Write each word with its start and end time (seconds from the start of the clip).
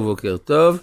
בוקר 0.00 0.36
טוב. 0.36 0.78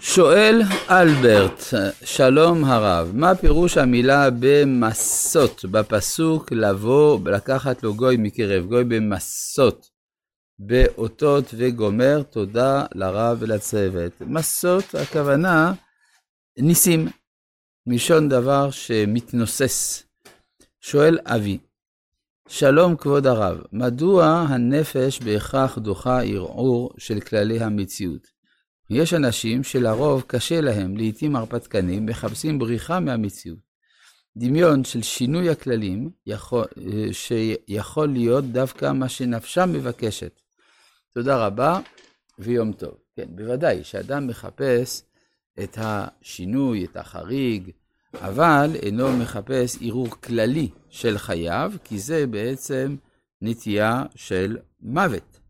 שואל 0.00 0.62
אלברט, 0.90 1.60
שלום 2.04 2.64
הרב, 2.64 3.10
מה 3.14 3.34
פירוש 3.34 3.78
המילה 3.78 4.28
במסות 4.40 5.64
בפסוק 5.64 6.52
לבוא, 6.52 7.20
לקחת 7.30 7.82
לו 7.82 7.94
גוי 7.94 8.16
מקרב 8.18 8.66
גוי 8.66 8.84
במסות, 8.84 9.90
באותות 10.58 11.44
וגומר, 11.56 12.22
תודה 12.22 12.84
לרב 12.94 13.36
ולצוות. 13.40 14.12
מסות, 14.20 14.94
הכוונה 14.94 15.72
ניסים, 16.58 17.08
מלשון 17.86 18.28
דבר 18.28 18.70
שמתנוסס. 18.70 20.04
שואל 20.80 21.18
אבי, 21.24 21.58
שלום 22.48 22.96
כבוד 22.96 23.26
הרב, 23.26 23.58
מדוע 23.72 24.26
הנפש 24.26 25.20
בהכרח 25.22 25.78
דוחה 25.78 26.22
ערעור 26.22 26.90
של 26.98 27.20
כללי 27.20 27.60
המציאות? 27.60 28.26
יש 28.90 29.14
אנשים 29.14 29.64
שלרוב 29.64 30.24
קשה 30.26 30.60
להם, 30.60 30.96
לעתים 30.96 31.36
הרפתקנים, 31.36 32.06
מחפשים 32.06 32.58
בריחה 32.58 33.00
מהמציאות. 33.00 33.58
דמיון 34.36 34.84
של 34.84 35.02
שינוי 35.02 35.50
הכללים 35.50 36.10
יכול, 36.26 36.64
שיכול 37.12 38.08
להיות 38.08 38.44
דווקא 38.44 38.92
מה 38.92 39.08
שנפשם 39.08 39.72
מבקשת. 39.72 40.40
תודה 41.14 41.46
רבה 41.46 41.80
ויום 42.38 42.72
טוב. 42.72 42.94
כן, 43.16 43.26
בוודאי, 43.28 43.84
שאדם 43.84 44.26
מחפש 44.26 45.02
את 45.62 45.78
השינוי, 45.80 46.84
את 46.84 46.96
החריג, 46.96 47.70
אבל 48.20 48.70
אינו 48.82 49.16
מחפש 49.16 49.78
ערעור 49.80 50.10
כללי 50.10 50.68
של 50.90 51.18
חייו, 51.18 51.72
כי 51.84 51.98
זה 51.98 52.26
בעצם 52.26 52.96
נטייה 53.42 54.04
של 54.14 54.58
מוות. 54.80 55.40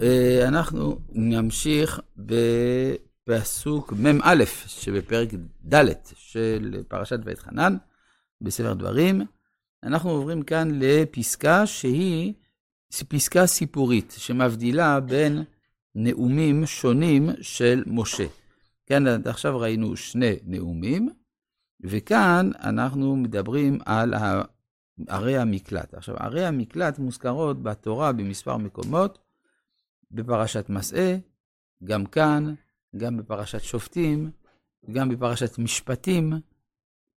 אה, 0.00 0.48
אנחנו 0.48 0.98
נמשיך 1.12 2.00
בפסוק 2.16 3.92
מ"א 3.92 4.44
שבפרק 4.66 5.28
ד' 5.74 5.84
של 6.14 6.82
פרשת 6.88 7.18
ואת 7.24 7.38
חנן, 7.38 7.76
בספר 8.40 8.74
דברים. 8.74 9.22
אנחנו 9.82 10.10
עוברים 10.10 10.42
כאן 10.42 10.68
לפסקה 10.80 11.66
שהיא 11.66 12.32
פסקה 13.08 13.46
סיפורית, 13.46 14.14
שמבדילה 14.18 15.00
בין 15.00 15.44
נאומים 15.94 16.66
שונים 16.66 17.30
של 17.40 17.82
משה. 17.86 18.26
כן, 18.88 19.28
עכשיו 19.28 19.58
ראינו 19.58 19.96
שני 19.96 20.34
נאומים, 20.44 21.08
וכאן 21.80 22.50
אנחנו 22.60 23.16
מדברים 23.16 23.78
על 23.86 24.14
ערי 25.08 25.38
המקלט. 25.38 25.94
עכשיו, 25.94 26.16
ערי 26.16 26.44
המקלט 26.46 26.98
מוזכרות 26.98 27.62
בתורה 27.62 28.12
במספר 28.12 28.56
מקומות, 28.56 29.18
בפרשת 30.10 30.68
מסעה, 30.68 31.16
גם 31.84 32.06
כאן, 32.06 32.54
גם 32.96 33.16
בפרשת 33.16 33.60
שופטים, 33.60 34.30
גם 34.90 35.08
בפרשת 35.08 35.58
משפטים, 35.58 36.32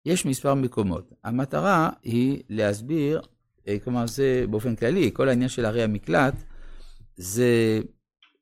יש 0.05 0.25
מספר 0.25 0.53
מקומות. 0.53 1.13
המטרה 1.23 1.89
היא 2.03 2.43
להסביר, 2.49 3.21
אה, 3.67 3.79
כלומר 3.83 4.07
זה 4.07 4.45
באופן 4.49 4.75
כללי, 4.75 5.11
כל 5.13 5.29
העניין 5.29 5.49
של 5.49 5.65
ערי 5.65 5.83
המקלט, 5.83 6.33
זה 7.15 7.79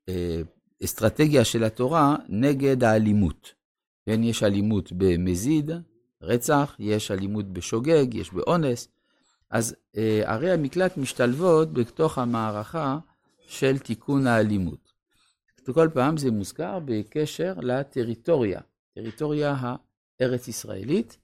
אה, 0.10 0.42
אסטרטגיה 0.84 1.46
של 1.46 1.64
התורה 1.64 2.16
נגד 2.30 2.84
האלימות. 2.84 3.54
כן, 4.06 4.24
יש 4.24 4.44
אלימות 4.44 4.92
במזיד, 4.92 5.72
רצח, 6.22 6.76
יש 6.80 7.12
אלימות 7.12 7.54
בשוגג, 7.54 8.14
יש 8.14 8.34
באונס. 8.34 8.88
אז 9.50 9.76
אה, 9.98 10.22
ערי 10.26 10.52
המקלט 10.52 10.98
משתלבות 10.98 11.74
בתוך 11.74 12.18
המערכה 12.18 12.98
של 13.48 13.78
תיקון 13.78 14.28
האלימות. 14.28 14.90
כל 15.74 15.90
פעם 15.94 16.18
זה 16.18 16.32
מוזכר 16.32 16.80
בקשר 16.86 17.54
לטריטוריה, 17.62 18.60
טריטוריה 18.96 19.56
הארץ-ישראלית, 20.20 21.18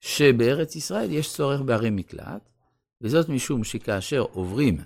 שבארץ 0.00 0.76
ישראל 0.76 1.12
יש 1.12 1.32
צורך 1.34 1.60
בערי 1.60 1.90
מקלט, 1.90 2.48
וזאת 3.00 3.28
משום 3.28 3.64
שכאשר 3.64 4.20
עוברים 4.20 4.78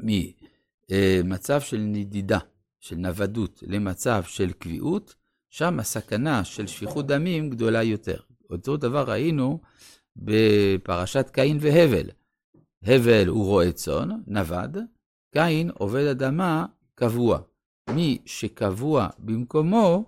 ממצב 0.00 1.60
של 1.60 1.78
נדידה 1.78 2.38
של 2.80 2.96
נוודות 2.96 3.62
למצב 3.66 4.22
של 4.22 4.52
קביעות, 4.52 5.14
שם 5.50 5.80
הסכנה 5.80 6.44
של 6.44 6.66
שפיכות 6.66 7.06
דמים 7.06 7.50
גדולה 7.50 7.82
יותר. 7.82 8.20
אותו 8.50 8.76
דבר 8.76 9.10
ראינו 9.10 9.60
בפרשת 10.16 11.30
קין 11.32 11.58
והבל. 11.60 12.10
הבל 12.82 13.28
הוא 13.28 13.44
רועה 13.44 13.72
צאן, 13.72 14.08
נווד, 14.26 14.78
קין 15.32 15.70
עובד 15.70 16.06
אדמה 16.06 16.66
קבוע. 16.94 17.38
מי 17.90 18.18
שקבוע 18.26 19.08
במקומו, 19.18 20.04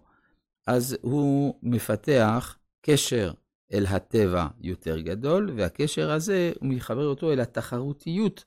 אז 0.66 0.96
הוא 1.02 1.54
מפתח 1.62 2.58
קשר 2.82 3.32
אל 3.72 3.86
הטבע 3.86 4.46
יותר 4.60 5.00
גדול, 5.00 5.50
והקשר 5.56 6.10
הזה, 6.10 6.52
הוא 6.60 6.68
מחבר 6.68 7.06
אותו 7.06 7.32
אל 7.32 7.40
התחרותיות 7.40 8.44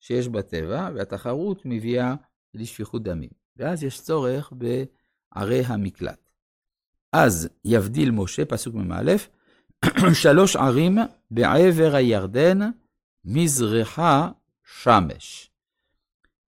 שיש 0.00 0.28
בטבע, 0.28 0.90
והתחרות 0.94 1.62
מביאה 1.64 2.14
לשפיכות 2.54 3.02
דמים. 3.02 3.45
ואז 3.56 3.84
יש 3.84 4.00
צורך 4.00 4.52
בערי 4.52 5.62
המקלט. 5.66 6.28
אז 7.12 7.48
יבדיל 7.64 8.10
משה, 8.10 8.44
פסוק 8.44 8.74
מ"א, 8.74 9.12
שלוש 10.22 10.56
ערים 10.56 10.98
בעבר 11.30 11.94
הירדן, 11.94 12.58
מזרחה 13.24 14.30
שמש. 14.82 15.50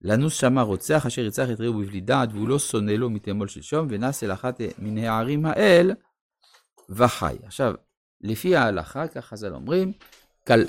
לנוס 0.01 0.33
שמה 0.33 0.61
רוצח 0.61 1.05
אשר 1.05 1.25
יצח 1.25 1.47
את 1.53 1.61
רעהו 1.61 1.73
בבלי 1.73 2.01
דעת, 2.01 2.29
והוא 2.33 2.47
לא 2.47 2.59
שונא 2.59 2.91
לו 2.91 3.09
מתמול 3.09 3.47
שלשום, 3.47 3.87
ונס 3.89 4.23
אל 4.23 4.33
אחת 4.33 4.61
מן 4.79 4.97
הערים 4.97 5.45
האל, 5.45 5.91
וחי. 6.89 7.35
עכשיו, 7.43 7.73
לפי 8.21 8.55
ההלכה, 8.55 9.07
כך 9.07 9.25
חז"ל 9.25 9.53
אומרים, 9.53 9.91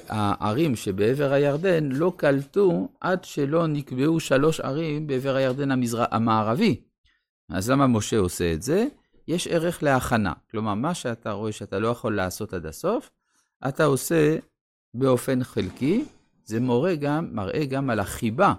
הערים 0.09 0.77
שבעבר 0.77 1.33
הירדן 1.33 1.89
לא 1.93 2.13
קלטו 2.17 2.89
עד 3.01 3.25
שלא 3.25 3.67
נקבעו 3.67 4.21
שלוש 4.21 4.61
ערים 4.61 5.07
בעבר 5.07 5.35
הירדן 5.35 5.71
המזר... 5.71 6.05
המערבי. 6.11 6.81
אז 7.49 7.71
למה 7.71 7.87
משה 7.87 8.19
עושה 8.19 8.53
את 8.53 8.63
זה? 8.63 8.87
יש 9.29 9.47
ערך 9.47 9.83
להכנה. 9.83 10.33
כלומר, 10.51 10.75
מה 10.75 10.95
שאתה 10.95 11.33
רואה 11.33 11.53
שאתה 11.53 11.79
לא 11.79 11.89
יכול 11.89 12.17
לעשות 12.17 12.55
עד 12.55 12.67
הסוף, 12.67 13.11
אתה 13.69 13.85
עושה 13.85 14.37
באופן 14.95 15.45
חלקי. 15.45 16.05
זה 16.45 16.61
מורה 16.61 16.95
גם, 16.95 17.29
מראה 17.33 17.67
גם 17.67 17.91
על 17.91 18.01
החיבה 18.01 18.55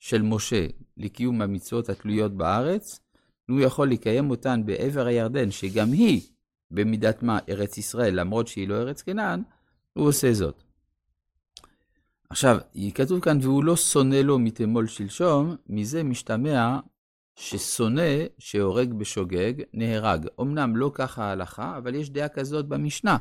של 0.00 0.22
משה 0.22 0.66
לקיום 0.96 1.42
המצוות 1.42 1.88
התלויות 1.88 2.32
בארץ. 2.32 3.00
הוא 3.50 3.60
יכול 3.60 3.90
לקיים 3.90 4.30
אותן 4.30 4.66
בעבר 4.66 5.06
הירדן, 5.06 5.50
שגם 5.50 5.92
היא, 5.92 6.20
במידת 6.70 7.22
מה, 7.22 7.38
ארץ 7.48 7.78
ישראל, 7.78 8.20
למרות 8.20 8.48
שהיא 8.48 8.68
לא 8.68 8.74
ארץ 8.74 9.02
כנען, 9.02 9.42
הוא 9.92 10.08
עושה 10.08 10.32
זאת. 10.32 10.65
עכשיו, 12.30 12.58
כתוב 12.94 13.20
כאן, 13.20 13.38
והוא 13.42 13.64
לא 13.64 13.76
שונא 13.76 14.14
לו 14.14 14.38
מתמול 14.38 14.86
שלשום, 14.86 15.56
מזה 15.66 16.02
משתמע 16.02 16.78
ששונא 17.38 18.24
שהורג 18.38 18.92
בשוגג, 18.92 19.52
נהרג. 19.72 20.26
אמנם 20.40 20.76
לא 20.76 20.90
ככה 20.94 21.24
ההלכה, 21.24 21.78
אבל 21.78 21.94
יש 21.94 22.10
דעה 22.10 22.28
כזאת 22.28 22.68
במשנה, 22.68 23.16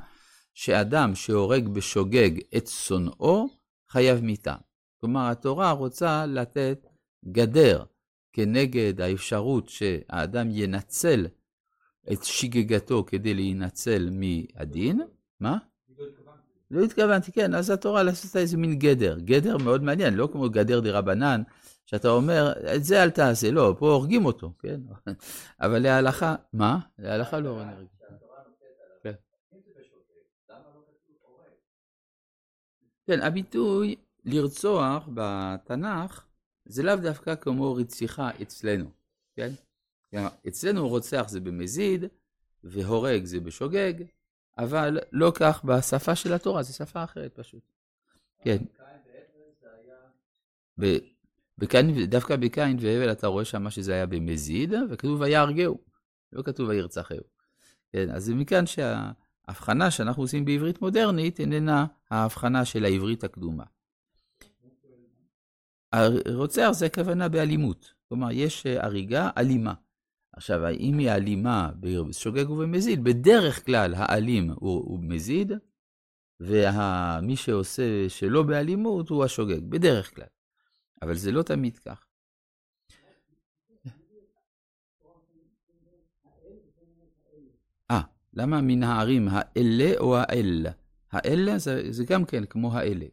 שאדם 0.53 1.15
שהורג 1.15 1.67
בשוגג 1.67 2.31
את 2.57 2.67
שונאו, 2.67 3.47
חייב 3.89 4.21
מיתה. 4.21 4.55
כלומר, 5.01 5.29
התורה 5.29 5.71
רוצה 5.71 6.25
לתת 6.25 6.87
גדר 7.31 7.83
כנגד 8.33 9.01
האפשרות 9.01 9.69
שהאדם 9.69 10.47
ינצל 10.51 11.27
את 12.11 12.23
שגגתו 12.23 13.03
כדי 13.07 13.33
להינצל 13.33 14.09
מהדין. 14.11 15.01
מה? 15.39 15.57
כן, 17.33 17.53
אז 17.55 17.69
התורה 17.69 18.03
לעשות 18.03 18.35
איזה 18.35 18.57
מין 18.57 18.79
גדר, 18.79 19.19
גדר 19.19 19.57
מאוד 19.57 19.83
מעניין, 19.83 20.13
לא 20.13 20.29
כמו 20.31 20.49
גדר 20.49 20.79
דה 20.79 20.91
רבנן, 20.91 21.41
שאתה 21.85 22.09
אומר, 22.09 22.53
את 22.75 22.83
זה 22.83 23.03
אל 23.03 23.09
תעשה, 23.09 23.51
לא, 23.51 23.75
פה 23.79 23.91
הורגים 23.91 24.25
אותו, 24.25 24.53
כן? 24.59 24.81
אבל 25.61 25.79
להלכה, 25.79 26.35
מה? 26.53 26.79
להלכה 26.99 27.39
לא 27.39 27.49
הורגים. 27.49 27.87
כן. 29.03 29.13
כן, 33.07 33.21
הביטוי 33.21 33.95
לרצוח 34.25 35.09
בתנ"ך, 35.13 36.25
זה 36.65 36.83
לאו 36.83 36.95
דווקא 36.95 37.35
כמו 37.35 37.75
רציחה 37.75 38.29
אצלנו, 38.41 38.89
כן? 39.35 39.49
אצלנו 40.47 40.87
רוצח 40.89 41.25
זה 41.27 41.39
במזיד, 41.39 42.03
והורג 42.63 43.25
זה 43.25 43.39
בשוגג, 43.39 43.93
אבל 44.57 44.99
לא 45.11 45.31
כך 45.35 45.63
בשפה 45.63 46.15
של 46.15 46.33
התורה, 46.33 46.63
זו 46.63 46.73
שפה 46.73 47.03
אחרת 47.03 47.39
פשוט. 47.39 47.63
כן. 48.43 48.57
בקין, 51.57 52.05
דווקא 52.05 52.35
בקין 52.35 52.77
והבל 52.79 53.11
אתה 53.11 53.27
רואה 53.27 53.45
שמה 53.45 53.71
שזה 53.71 53.93
היה 53.93 54.05
במזיד, 54.05 54.73
וכתוב 54.89 55.21
ויהרגהו, 55.21 55.77
לא 56.33 56.41
כתוב 56.41 56.69
וירצחהו. 56.69 57.23
כן, 57.93 58.09
אז 58.11 58.25
זה 58.25 58.35
מכאן 58.35 58.63
שההבחנה 58.65 59.91
שאנחנו 59.91 60.23
עושים 60.23 60.45
בעברית 60.45 60.81
מודרנית 60.81 61.39
איננה 61.39 61.85
ההבחנה 62.11 62.65
של 62.65 62.85
העברית 62.85 63.23
הקדומה. 63.23 63.63
רוצח 66.33 66.69
זה 66.71 66.85
הכוונה 66.85 67.29
באלימות, 67.29 67.93
כלומר, 68.09 68.31
יש 68.31 68.65
אה, 68.65 68.85
הריגה 68.85 69.29
אלימה. 69.37 69.73
עכשיו, 70.35 70.69
אם 70.69 70.97
היא 70.97 71.11
אלימה 71.11 71.69
בשוגג 71.79 72.49
ובמזיד, 72.49 73.03
בדרך 73.03 73.65
כלל 73.65 73.93
האלים 73.97 74.51
הוא, 74.51 74.83
הוא 74.85 74.99
מזיד, 75.01 75.51
ומי 76.39 77.35
שעושה 77.35 78.09
שלא 78.09 78.43
באלימות 78.43 79.09
הוא 79.09 79.23
השוגג, 79.23 79.69
בדרך 79.69 80.15
כלל. 80.15 80.27
אבל 81.01 81.15
זה 81.15 81.31
לא 81.31 81.43
תמיד 81.43 81.77
כך. 81.77 82.05
אה, 87.91 88.01
למה 88.33 88.61
מן 88.61 88.83
הערים 88.83 89.27
האלה 89.31 89.97
או 89.97 90.17
האל? 90.17 90.65
האלה 91.11 91.57
זה, 91.57 91.91
זה 91.91 92.03
גם 92.05 92.25
כן 92.25 92.45
כמו 92.45 92.73
האלה. 92.73 93.05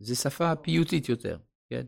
זה 0.00 0.14
שפה 0.14 0.56
פיוטית 0.56 1.08
יותר, 1.08 1.38
כן? 1.70 1.86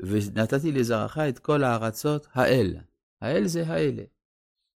ונתתי 0.00 0.72
לזרעך 0.72 1.18
את 1.18 1.38
כל 1.38 1.64
הארצות 1.64 2.26
האל. 2.32 2.76
האל 3.20 3.46
זה 3.46 3.66
האלה. 3.66 4.02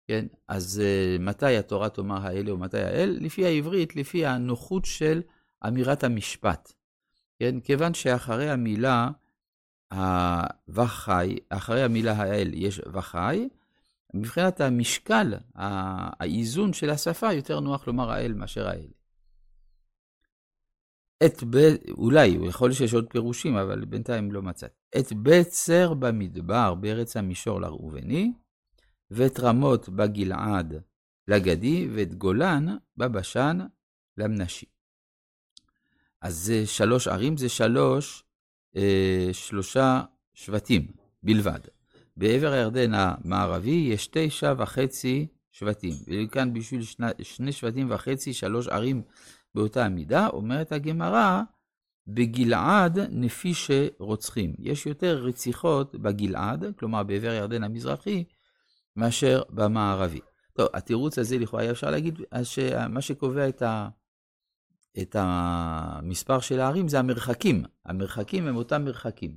כן, 0.09 0.27
אז 0.49 0.83
uh, 0.83 1.23
מתי 1.23 1.57
התורה 1.57 1.89
תאמר 1.89 2.27
האלה 2.27 2.55
ומתי 2.55 2.79
האל? 2.79 3.19
לפי 3.21 3.47
העברית, 3.47 3.97
לפי 3.97 4.27
הנוחות 4.27 4.85
של 4.85 5.23
אמירת 5.67 6.05
המשפט. 6.05 6.73
כן, 7.39 7.61
כיוון 7.61 7.95
שאחרי 7.95 8.51
המילה 8.51 9.09
וחי, 10.69 11.37
אחרי 11.49 11.83
המילה 11.83 12.13
האל 12.13 12.51
יש 12.55 12.81
וחי, 12.93 13.49
מבחינת 14.15 14.61
המשקל, 14.61 15.35
האיזון 15.55 16.73
של 16.73 16.91
השפה, 16.91 17.33
יותר 17.33 17.61
נוח 17.61 17.87
לומר 17.87 18.11
האל 18.11 18.33
מאשר 18.33 18.69
האל. 18.69 18.89
את 21.27 21.45
ב... 21.51 21.57
אולי, 21.91 22.27
יכול 22.27 22.69
להיות 22.69 22.79
שיש 22.79 22.95
עוד 22.95 23.07
פירושים, 23.11 23.57
אבל 23.57 23.85
בינתיים 23.85 24.33
לא 24.33 24.43
מצאתי. 24.43 24.75
את 24.99 25.13
בצר 25.23 25.95
במדבר, 25.95 26.75
בארץ 26.75 27.17
המישור 27.17 27.61
לראובני, 27.61 28.33
ואת 29.11 29.41
רמות 29.41 29.89
בגלעד 29.89 30.75
לגדי, 31.29 31.89
ואת 31.93 32.15
גולן 32.15 32.67
בבשן 32.97 33.59
למנשי. 34.17 34.67
אז 36.21 36.37
זה 36.37 36.67
שלוש 36.67 37.09
ערים, 37.09 37.37
זה 37.37 37.49
שלוש, 37.49 38.25
אה, 38.77 39.29
שלושה 39.33 40.03
שבטים 40.35 40.87
בלבד. 41.23 41.61
בעבר 42.17 42.53
הירדן 42.53 42.95
המערבי 42.95 43.89
יש 43.93 44.09
תשע 44.13 44.55
וחצי 44.59 45.27
שבטים. 45.53 45.95
וכאן 46.07 46.53
בשביל 46.53 46.83
שני, 46.83 47.07
שני 47.23 47.53
שבטים 47.53 47.91
וחצי, 47.91 48.33
שלוש 48.33 48.69
ערים 48.69 49.03
באותה 49.55 49.85
המידה, 49.85 50.29
אומרת 50.29 50.73
הגמרא, 50.73 51.43
בגלעד 52.07 52.99
נפי 52.99 53.53
שרוצחים. 53.55 54.55
יש 54.59 54.87
יותר 54.87 55.17
רציחות 55.23 55.95
בגלעד, 55.95 56.65
כלומר 56.79 57.03
בעבר 57.03 57.31
הירדן 57.31 57.65
המזרחי, 57.65 58.25
מאשר 58.99 59.43
במערבי. 59.51 60.21
טוב, 60.53 60.69
התירוץ 60.75 61.19
הזה 61.19 61.39
לכאורה 61.39 61.71
אפשר 61.71 61.91
להגיד 61.91 62.21
שמה 62.43 63.01
שקובע 63.01 63.49
את, 63.49 63.63
ה, 63.63 63.89
את 64.99 65.17
המספר 65.19 66.41
של 66.41 66.61
הערים 66.61 66.89
זה 66.89 66.99
המרחקים. 66.99 67.65
המרחקים 67.87 68.47
הם 68.47 68.57
אותם 68.57 68.85
מרחקים. 68.85 69.37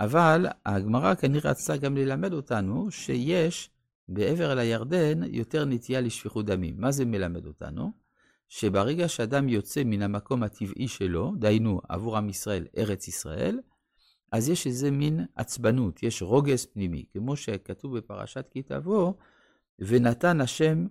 אבל 0.00 0.46
הגמרא 0.66 1.14
כנראה 1.14 1.50
רצתה 1.50 1.76
גם 1.76 1.96
ללמד 1.96 2.32
אותנו 2.32 2.90
שיש 2.90 3.70
בעבר 4.08 4.52
אל 4.52 4.58
הירדן 4.58 5.22
יותר 5.22 5.64
נטייה 5.64 6.00
לשפיכות 6.00 6.46
דמים. 6.46 6.74
מה 6.78 6.90
זה 6.90 7.04
מלמד 7.04 7.46
אותנו? 7.46 7.92
שברגע 8.48 9.08
שאדם 9.08 9.48
יוצא 9.48 9.82
מן 9.84 10.02
המקום 10.02 10.42
הטבעי 10.42 10.88
שלו, 10.88 11.32
דהיינו 11.38 11.80
עבור 11.88 12.16
עם 12.16 12.28
ישראל, 12.28 12.66
ארץ 12.78 13.08
ישראל, 13.08 13.60
אז 14.32 14.48
יש 14.48 14.66
איזה 14.66 14.90
מין 14.90 15.26
עצבנות, 15.34 16.02
יש 16.02 16.22
רוגז 16.22 16.66
פנימי, 16.66 17.04
כמו 17.12 17.36
שכתוב 17.36 17.96
בפרשת 17.96 18.46
כי 18.50 18.62
תבוא, 18.62 19.12
ונתן 19.78 20.40
השם 20.40 20.86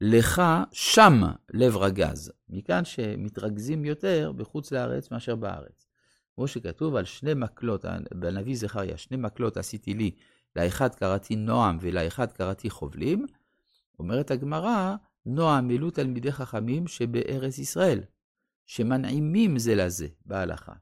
לך 0.00 0.42
שם 0.72 1.20
לב 1.50 1.76
רגז. 1.76 2.32
מכאן 2.48 2.84
שמתרכזים 2.84 3.84
יותר 3.84 4.32
בחוץ 4.36 4.72
לארץ 4.72 5.10
מאשר 5.10 5.36
בארץ. 5.36 5.86
כמו 6.34 6.48
שכתוב 6.48 6.96
על 6.96 7.04
שני 7.04 7.34
מקלות, 7.34 7.84
בנביא 8.14 8.56
זכריה, 8.56 8.96
שני 8.96 9.16
מקלות 9.16 9.56
עשיתי 9.56 9.94
לי, 9.94 10.10
לאחד 10.56 10.94
קראתי 10.94 11.36
נועם 11.36 11.78
ולאחד 11.80 12.32
קראתי 12.32 12.70
חובלים, 12.70 13.26
אומרת 13.98 14.30
הגמרא, 14.30 14.94
נועם 15.26 15.70
אלו 15.70 15.90
תלמידי 15.90 16.32
חכמים 16.32 16.86
שבארץ 16.86 17.58
ישראל, 17.58 18.00
שמנעימים 18.66 19.58
זה 19.58 19.74
לזה 19.74 20.06
בהלכה. 20.26 20.72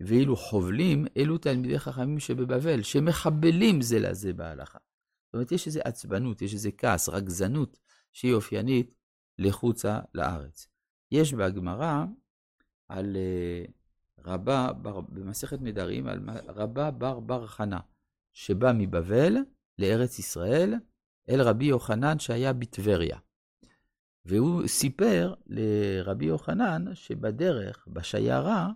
ואילו 0.00 0.36
חובלים, 0.36 1.06
אלו 1.16 1.38
תלמידי 1.38 1.78
חכמים 1.78 2.18
שבבבל, 2.20 2.82
שמחבלים 2.82 3.80
זה 3.80 3.98
לזה 3.98 4.32
בהלכה. 4.32 4.78
זאת 5.26 5.34
אומרת, 5.34 5.52
יש 5.52 5.66
איזו 5.66 5.80
עצבנות, 5.84 6.42
יש 6.42 6.54
איזה 6.54 6.70
כעס, 6.72 7.08
רגזנות, 7.08 7.78
שהיא 8.12 8.34
אופיינית 8.34 8.94
לחוצה 9.38 10.00
לארץ. 10.14 10.66
יש 11.10 11.34
בגמרא 11.34 12.04
על 12.88 13.16
uh, 13.16 13.70
רבה, 14.24 14.72
בר, 14.72 15.00
במסכת 15.00 15.58
נדרים, 15.60 16.06
על 16.06 16.20
רבה 16.48 16.90
בר 16.90 17.20
בר 17.20 17.46
חנה, 17.46 17.80
שבא 18.32 18.72
מבבל 18.74 19.36
לארץ 19.78 20.18
ישראל, 20.18 20.74
אל 21.28 21.42
רבי 21.42 21.64
יוחנן 21.64 22.18
שהיה 22.18 22.52
בטבריה. 22.52 23.18
והוא 24.24 24.66
סיפר 24.66 25.34
לרבי 25.46 26.24
יוחנן 26.24 26.94
שבדרך, 26.94 27.88
בשיירה, 27.92 28.70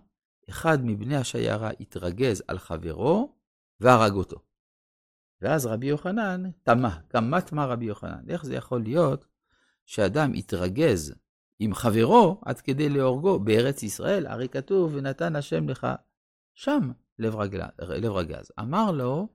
אחד 0.49 0.85
מבני 0.85 1.15
השיירה 1.15 1.69
התרגז 1.79 2.43
על 2.47 2.59
חברו 2.59 3.35
והרג 3.79 4.13
אותו. 4.13 4.37
ואז 5.41 5.65
רבי 5.65 5.85
יוחנן 5.85 6.43
תמה, 6.63 6.99
כמה 7.09 7.41
תמה 7.41 7.65
רבי 7.65 7.85
יוחנן. 7.85 8.29
איך 8.29 8.45
זה 8.45 8.55
יכול 8.55 8.81
להיות 8.81 9.25
שאדם 9.85 10.35
יתרגז 10.35 11.15
עם 11.59 11.73
חברו 11.73 12.41
עד 12.45 12.61
כדי 12.61 12.89
להורגו 12.89 13.39
בארץ 13.39 13.83
ישראל? 13.83 14.27
הרי 14.27 14.49
כתוב, 14.49 14.91
ונתן 14.95 15.35
השם 15.35 15.69
לך 15.69 15.87
שם 16.55 16.91
לב, 17.19 17.35
רגל, 17.35 17.61
לב 17.79 18.11
רגז. 18.11 18.51
אמר 18.59 18.91
לו, 18.91 19.27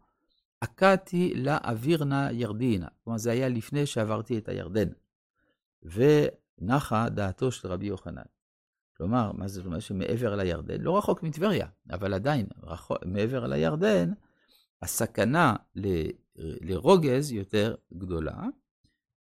עקדתי 0.60 1.34
לאווירנה 1.36 2.32
ירדינה. 2.32 2.88
כלומר, 3.04 3.18
זה 3.18 3.30
היה 3.30 3.48
לפני 3.48 3.86
שעברתי 3.86 4.38
את 4.38 4.48
הירדן. 4.48 4.88
ונחה 5.82 7.08
דעתו 7.08 7.52
של 7.52 7.68
רבי 7.68 7.86
יוחנן. 7.86 8.22
כלומר, 9.02 9.32
מה 9.32 9.48
זאת 9.48 9.66
אומרת 9.66 9.82
שמעבר 9.82 10.36
לירדן, 10.36 10.80
לא 10.80 10.98
רחוק 10.98 11.22
מטבריה, 11.22 11.66
אבל 11.90 12.14
עדיין, 12.14 12.46
רחוק, 12.62 12.98
מעבר 13.06 13.46
לירדן, 13.46 14.12
הסכנה 14.82 15.56
ל, 15.76 15.86
לרוגז 16.36 17.32
יותר 17.32 17.74
גדולה, 17.92 18.42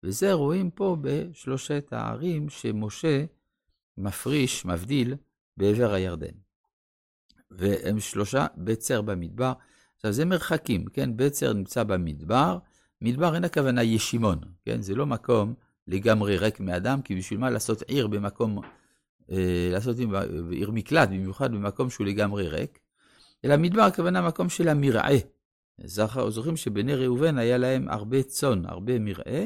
וזה 0.03 0.33
רואים 0.33 0.71
פה 0.71 0.97
בשלושת 1.01 1.89
הערים 1.91 2.49
שמשה 2.49 3.25
מפריש, 3.99 4.65
מבדיל, 4.65 5.15
בעבר 5.57 5.93
הירדן. 5.93 6.35
והם 7.51 8.01
שלושה, 8.01 8.47
בצר 8.57 9.03
במדבר. 9.03 9.53
עכשיו, 9.97 10.13
זה 10.13 10.25
מרחקים, 10.25 10.87
כן? 10.87 11.17
בצר 11.17 11.53
נמצא 11.53 11.83
במדבר, 11.85 12.59
מדבר 13.03 13.35
אין 13.35 13.45
הכוונה 13.45 13.83
ישימון, 13.83 14.39
כן? 14.65 14.83
זה 14.83 14.95
לא 14.95 15.07
מקום 15.07 15.55
לגמרי 15.87 16.39
ריק 16.39 16.61
מאדם, 16.61 17.03
כי 17.03 17.17
בשביל 17.17 17.39
מה 17.39 17.51
לעשות 17.51 17.83
עיר 17.83 18.07
במקום, 18.07 18.61
לעשות 19.73 19.97
עיר 20.51 20.71
מקלט, 20.71 21.09
במיוחד 21.09 21.53
במקום 21.53 21.91
שהוא 21.91 22.07
לגמרי 22.07 22.49
ריק, 22.49 22.79
אלא 23.45 23.57
מדבר 23.57 23.83
הכוונה 23.83 24.23
מקום 24.29 24.49
של 24.49 24.69
המרעה. 24.69 25.17
זוכרים 26.29 26.57
שבני 26.57 26.95
ראובן 26.95 27.39
היה 27.39 27.59
להם 27.59 27.89
הרבה 27.89 28.23
צאן, 28.23 28.63
הרבה 28.65 28.99
מרעה, 28.99 29.45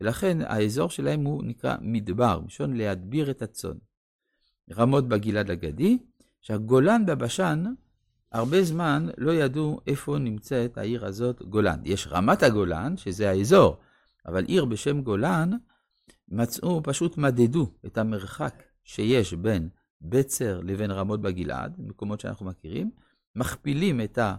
ולכן 0.00 0.38
האזור 0.40 0.90
שלהם 0.90 1.24
הוא 1.24 1.44
נקרא 1.44 1.76
מדבר, 1.80 2.40
משון 2.46 2.76
להדביר 2.76 3.30
את 3.30 3.42
הצאן. 3.42 3.76
רמות 4.76 5.08
בגלעד 5.08 5.50
הגדי, 5.50 5.98
שהגולן 6.40 7.06
בבשן, 7.06 7.64
הרבה 8.32 8.62
זמן 8.62 9.08
לא 9.18 9.32
ידעו 9.32 9.80
איפה 9.86 10.18
נמצאת 10.18 10.78
העיר 10.78 11.06
הזאת 11.06 11.42
גולן. 11.42 11.80
יש 11.84 12.06
רמת 12.10 12.42
הגולן, 12.42 12.96
שזה 12.96 13.30
האזור, 13.30 13.76
אבל 14.26 14.44
עיר 14.44 14.64
בשם 14.64 15.02
גולן, 15.02 15.50
מצאו, 16.28 16.82
פשוט 16.82 17.18
מדדו 17.18 17.72
את 17.86 17.98
המרחק 17.98 18.62
שיש 18.94 19.34
בין 19.34 19.68
בצר 20.00 20.60
לבין 20.60 20.90
רמות 20.90 21.20
בגלעד, 21.20 21.76
מקומות 21.78 22.20
שאנחנו 22.20 22.46
מכירים, 22.46 22.90
מכפילים 23.36 24.00
את, 24.00 24.18
ה, 24.18 24.36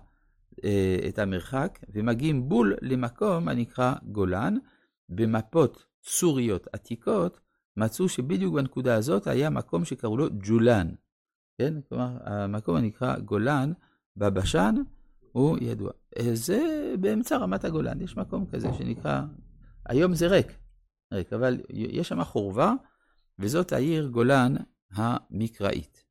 אה, 0.64 0.98
את 1.10 1.20
המרחק 1.20 1.80
ומגיעים 1.90 2.50
בול 2.50 2.76
למקום 2.82 3.48
הנקרא 3.48 3.94
גולן. 4.04 4.58
במפות 5.10 5.86
סוריות 6.04 6.68
עתיקות 6.74 7.40
מצאו 7.78 8.10
שבדיוק 8.10 8.56
בנקודה 8.56 8.96
הזאת 8.96 9.28
היה 9.28 9.50
מקום 9.50 9.86
שקראו 9.86 10.18
לו 10.18 10.28
ג'ולן. 10.44 10.88
כן? 11.58 11.74
כלומר, 11.90 12.18
המקום 12.24 12.76
הנקרא 12.76 13.20
גולן 13.20 13.74
בבשן 14.18 14.76
הוא 15.32 15.58
ידוע. 15.62 15.92
זה 16.34 16.94
באמצע 17.00 17.38
רמת 17.38 17.66
הגולן, 17.66 18.02
יש 18.02 18.18
מקום 18.18 18.46
כזה 18.46 18.68
שנקרא, 18.78 19.22
היום 19.86 20.16
זה 20.16 20.28
ריק, 20.28 20.58
ריק, 21.14 21.34
אבל 21.34 21.62
יש 21.70 22.08
שם 22.08 22.24
חורבה, 22.24 22.74
וזאת 23.42 23.74
העיר 23.74 24.08
גולן 24.08 24.56
המקראית. 24.92 26.04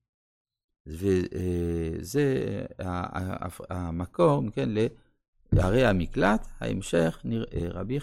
וזה 0.86 2.64
המקור, 3.70 4.42
כן, 4.52 4.68
בערי 5.52 5.86
המקלט, 5.86 6.46
ההמשך 6.60 7.20
נראה 7.24 7.68
רבי 7.70 7.98